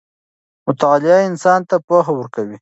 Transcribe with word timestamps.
مطالعه 0.67 1.19
انسان 1.29 1.59
ته 1.69 1.75
پوهه 1.87 2.11
ورکوي. 2.15 2.57